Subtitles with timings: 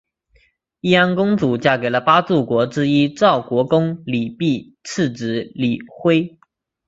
[0.79, 6.39] 义安公主嫁给了八柱国之一赵国公李弼次子李晖。